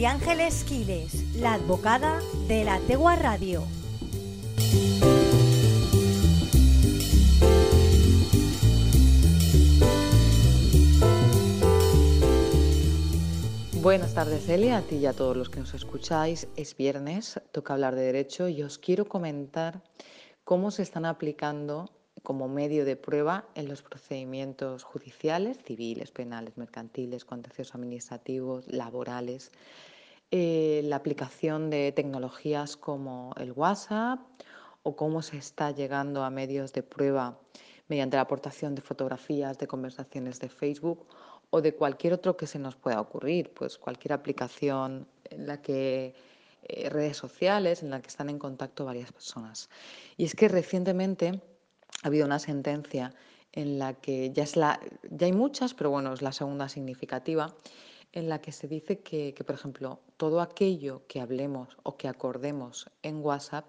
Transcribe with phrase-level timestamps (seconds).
[0.00, 3.64] María Ángeles Quiles, la advocada de la Tegua Radio.
[13.82, 16.48] Buenas tardes, Elia, a ti y a todos los que nos escucháis.
[16.56, 19.82] Es viernes, toca hablar de derecho y os quiero comentar
[20.44, 21.90] cómo se están aplicando
[22.22, 29.50] como medio de prueba en los procedimientos judiciales, civiles, penales, mercantiles, contenciosos administrativos, laborales,
[30.30, 34.20] eh, la aplicación de tecnologías como el WhatsApp
[34.82, 37.38] o cómo se está llegando a medios de prueba
[37.88, 41.06] mediante la aportación de fotografías, de conversaciones de Facebook
[41.50, 46.14] o de cualquier otro que se nos pueda ocurrir, pues cualquier aplicación en la que
[46.62, 49.68] eh, redes sociales en la que están en contacto varias personas.
[50.16, 51.40] Y es que recientemente
[52.02, 53.14] ha habido una sentencia
[53.52, 57.54] en la que ya es la, ya hay muchas, pero bueno, es la segunda significativa,
[58.12, 62.90] en la que se dice que, por ejemplo, todo aquello que hablemos o que acordemos
[63.02, 63.66] en WhatsApp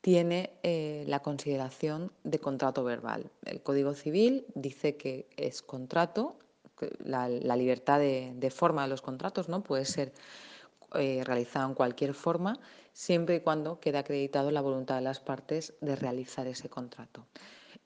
[0.00, 3.30] tiene eh, la consideración de contrato verbal.
[3.44, 6.36] El Código Civil dice que es contrato,
[7.04, 10.12] la, libertad de, forma de los contratos no puede ser
[10.94, 12.58] eh, realizada en cualquier forma,
[12.92, 17.26] siempre y cuando quede acreditado la voluntad de las partes de realizar ese contrato.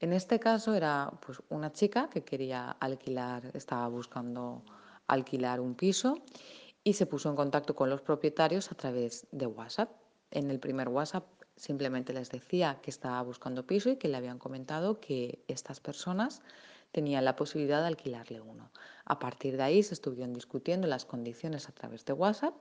[0.01, 4.63] En este caso era pues, una chica que quería alquilar, estaba buscando
[5.07, 6.23] alquilar un piso
[6.85, 9.91] y se puso en contacto con los propietarios a través de WhatsApp.
[10.31, 11.25] En el primer WhatsApp
[11.57, 16.43] simplemente les decía que estaba buscando piso y que le habían comentado que estas personas
[16.93, 18.71] tenían la posibilidad de alquilarle uno.
[19.05, 22.55] A partir de ahí se estuvieron discutiendo las condiciones a través de WhatsApp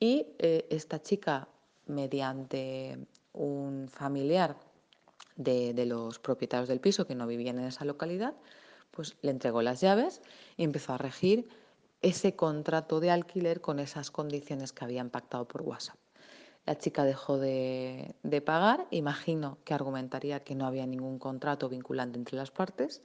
[0.00, 1.48] y eh, esta chica,
[1.86, 2.98] mediante
[3.34, 4.56] un familiar
[5.36, 8.34] de, los propietarios del piso que no vivían en esa localidad,
[8.90, 10.22] pues le entregó las llaves
[10.56, 11.48] y empezó a regir
[12.02, 15.96] ese contrato de alquiler con esas condiciones que habían pactado por WhatsApp.
[16.66, 18.14] La chica dejó de,
[18.44, 23.02] pagar, imagino que argumentaría que no había ningún contrato vinculante entre las partes,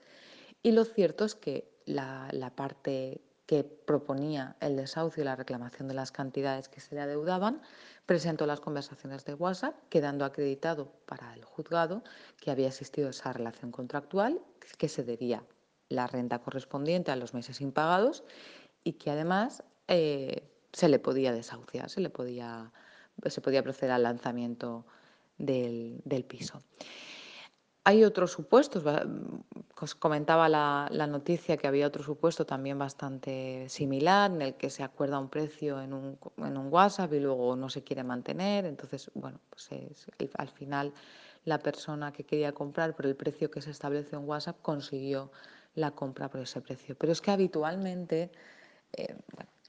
[0.64, 5.88] y lo cierto es que la, la parte que proponía el desahucio y la reclamación
[5.88, 7.64] de las cantidades que se le adeudaban,
[8.06, 12.04] presentó las conversaciones de WhatsApp, quedando acreditado para el juzgado
[12.40, 14.40] que había existido esa relación contractual,
[14.78, 15.42] que se debía
[15.90, 18.24] la renta correspondiente a los meses impagados
[18.84, 22.72] y que además eh, se le podía desahuciar, se le podía,
[23.26, 24.86] se podía proceder al lanzamiento
[25.40, 26.62] del, del piso.
[27.90, 28.84] Hay otros supuestos,
[29.82, 34.84] os comentaba la, noticia que había otro supuesto también bastante similar, en el que se
[34.84, 38.66] acuerda un precio en un, WhatsApp y luego no se quiere mantener.
[38.66, 39.72] Entonces, bueno, pues
[40.38, 40.94] al final
[41.46, 45.32] la persona que quería comprar por el precio que se estableció en WhatsApp consiguió
[45.74, 46.96] la compra por ese precio.
[46.96, 48.32] Pero es que habitualmente,
[48.94, 49.16] eh,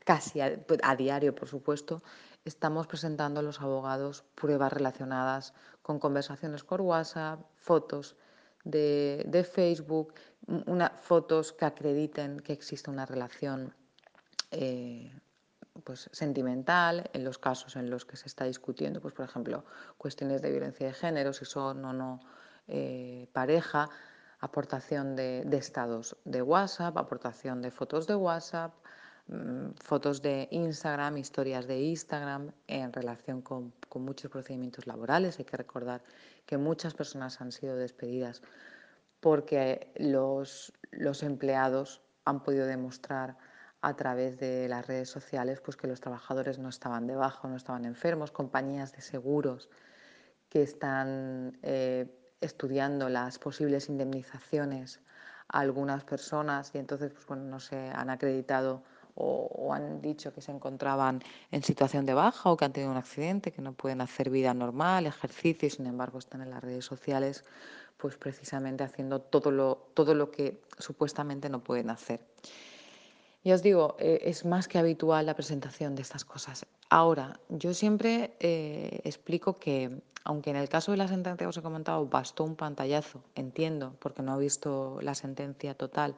[0.04, 2.02] casi a, diario, por supuesto,
[2.44, 8.16] estamos presentando a los abogados pruebas relacionadas con conversaciones por WhatsApp, fotos
[8.64, 10.14] de, Facebook,
[10.46, 13.74] una, fotos que acrediten que existe una relación
[14.50, 15.14] eh,
[15.84, 19.64] pues, sentimental, en los casos en los que se está discutiendo, pues, por ejemplo,
[19.96, 22.20] cuestiones de violencia de género, si son o no
[22.68, 23.88] eh, pareja,
[24.40, 28.72] aportación de, estados de WhatsApp, aportación de fotos de WhatsApp,
[29.82, 35.38] fotos de Instagram, historias de Instagram en relación con, muchos procedimientos laborales.
[35.38, 36.02] Hay que recordar
[36.46, 38.42] que muchas personas han sido despedidas
[39.20, 43.36] porque los, los empleados han podido demostrar
[43.82, 47.84] a través de las redes sociales pues que los trabajadores no estaban debajo, no estaban
[47.84, 49.68] enfermos, compañías de seguros
[50.48, 52.06] que están eh,
[52.40, 55.00] estudiando las posibles indemnizaciones
[55.48, 58.82] a algunas personas y entonces pues, bueno, no se han acreditado
[59.20, 62.98] o, han dicho que se encontraban en situación de baja o que han tenido un
[62.98, 66.84] accidente, que no pueden hacer vida normal, ejercicio y sin embargo están en las redes
[66.84, 67.44] sociales
[67.96, 72.20] pues precisamente haciendo todo lo, todo lo que supuestamente no pueden hacer.
[73.44, 76.66] Ya os digo, eh, es más que habitual la presentación de estas cosas.
[76.88, 81.56] Ahora, yo siempre eh, explico que, aunque en el caso de la sentencia que os
[81.56, 86.16] he comentado bastó un pantallazo, entiendo, porque no he visto la sentencia total,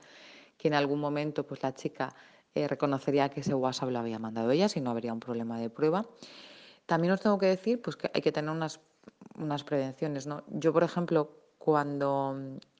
[0.58, 2.14] que en algún momento pues la chica
[2.54, 5.70] eh, reconocería que ese WhatsApp lo había mandado ella, si no habría un problema de
[5.70, 6.06] prueba.
[6.86, 8.80] También os tengo que decir pues, que hay que tener unas,
[9.36, 10.26] unas prevenciones.
[10.26, 10.42] ¿no?
[10.48, 12.36] Yo, por ejemplo, cuando,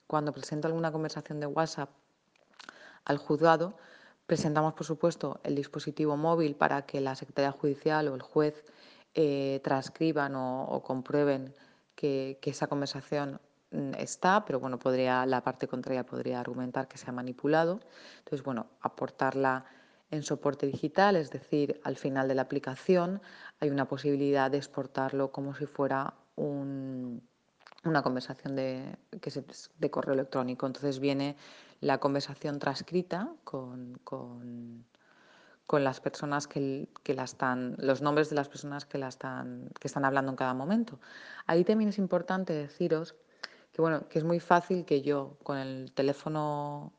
[0.07, 1.91] cuando presento alguna conversación de WhatsApp
[3.05, 3.77] al juzgado,
[4.27, 8.65] Presentamos, por supuesto, el dispositivo móvil para que la Secretaría Judicial o el juez
[9.15, 11.55] eh, transcriban o, comprueben
[11.95, 13.41] que, esa conversación
[13.97, 17.81] está, pero bueno, podría, la parte contraria podría argumentar que se ha manipulado.
[18.19, 19.65] Entonces, bueno, aportarla
[20.13, 23.23] en soporte digital, es decir, al final de la aplicación
[23.61, 29.33] hay una posibilidad de exportarlo como si fuera una conversación de, que
[29.79, 30.67] de correo electrónico.
[30.67, 31.37] Entonces viene
[31.81, 34.85] la conversación transcrita con, con,
[35.73, 39.89] las personas que, que, la están, los nombres de las personas que la están, que
[39.89, 41.01] están hablando en cada momento.
[41.47, 43.15] Ahí también es importante deciros
[43.73, 46.93] que bueno, que es muy fácil que yo con el teléfono,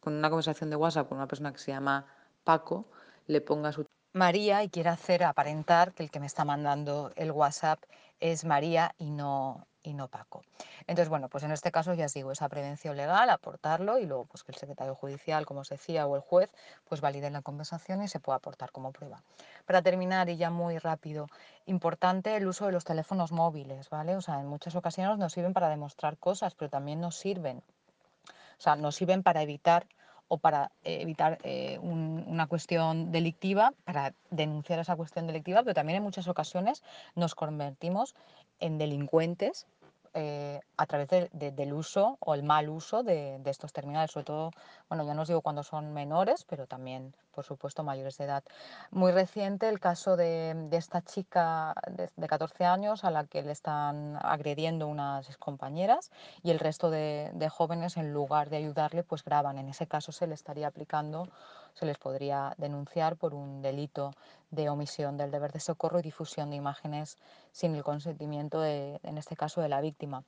[0.00, 2.06] con una conversación de WhatsApp con una persona que se llama
[2.44, 2.86] Paco,
[3.26, 7.30] le ponga su María y quiera hacer aparentar que el que me está mandando el
[7.30, 7.80] WhatsApp
[8.18, 10.42] es María y no, y no Paco.
[10.86, 14.26] Entonces, bueno, pues en este caso ya os digo, esa prevención legal, aportarlo y luego
[14.26, 16.50] pues que el secretario judicial, como os decía, o el juez,
[16.88, 19.22] pues validen la conversación y se pueda aportar como prueba.
[19.66, 21.28] Para terminar, y ya muy rápido,
[21.66, 24.16] importante el uso de los teléfonos móviles, ¿vale?
[24.16, 28.62] O sea, en muchas ocasiones nos sirven para demostrar cosas, pero también nos sirven, o
[28.62, 29.86] sea, nos sirven para evitar
[30.30, 35.96] o para eh, evitar eh, una cuestión delictiva, para denunciar esa cuestión delictiva, pero también
[35.96, 36.84] en muchas ocasiones
[37.16, 38.14] nos convertimos
[38.60, 39.66] en delincuentes
[40.12, 44.50] eh, a través del uso o el mal uso de, estos terminales, sobre todo,
[44.88, 48.42] bueno, ya no os digo cuando son menores, pero también, por supuesto, mayores de edad.
[48.90, 51.74] Muy reciente el caso de, esta chica
[52.16, 56.10] de, 14 años a la que le están agrediendo unas compañeras
[56.42, 59.58] y el resto de, jóvenes, en lugar de ayudarle, pues graban.
[59.58, 61.28] En ese caso se le estaría aplicando,
[61.74, 64.12] se les podría denunciar por un delito
[64.50, 67.16] de omisión del deber de socorro y difusión de imágenes
[67.52, 70.24] sin el consentimiento, de, en este caso, de la víctima.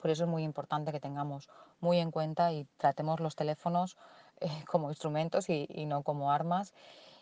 [0.00, 1.48] Por eso es muy importante que tengamos
[1.80, 3.96] muy en cuenta y tratemos los teléfonos
[4.40, 6.74] eh, como instrumentos y, no como armas.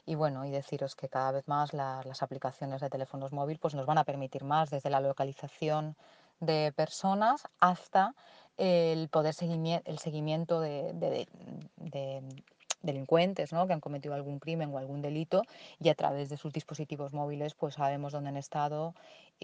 [0.07, 3.87] Y bueno, y deciros que cada vez más las aplicaciones de teléfonos móviles pues nos
[3.87, 5.97] van a permitir más, desde la localización
[6.41, 8.15] de personas hasta
[8.57, 10.93] el poder seguir el seguimiento de
[12.83, 13.67] delincuentes ¿no?
[13.67, 15.43] que han cometido algún crimen o algún delito
[15.79, 18.95] y a través de sus dispositivos móviles pues sabemos dónde han estado,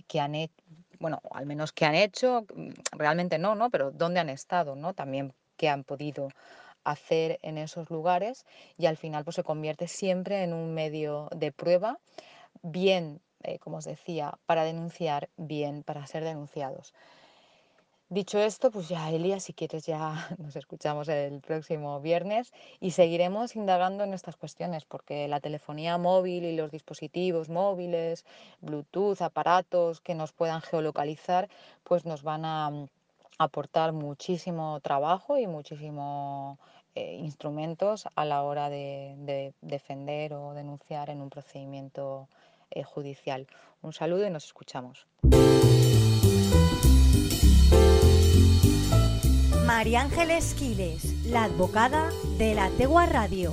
[0.08, 0.54] qué han hecho,
[0.98, 3.70] bueno, al menos qué han hecho, mm, realmente no, ¿no?
[3.70, 4.94] Pero dónde han estado, ¿no?
[4.94, 6.28] También qué han podido
[6.84, 8.46] hacer en esos lugares
[8.78, 11.98] y al final pues se convierte siempre en un medio de prueba,
[12.62, 16.94] bien, eh, como os decía, para denunciar, bien para ser denunciados.
[18.08, 23.56] Dicho esto, pues ya Elia, si quieres ya nos escuchamos el próximo viernes y seguiremos
[23.56, 28.24] indagando en estas cuestiones porque la telefonía móvil y los dispositivos móviles,
[28.60, 31.48] Bluetooth, aparatos que nos puedan geolocalizar,
[31.82, 32.86] pues nos van a mm,
[33.38, 36.58] aportar muchísimo trabajo y muchísimos
[36.94, 42.28] eh, instrumentos a la hora de, defender o denunciar en un procedimiento
[42.70, 43.48] eh, judicial.
[43.82, 45.08] Un saludo y nos escuchamos.
[49.66, 53.52] María Ángeles Quiles, la advocada de la Tegua Radio.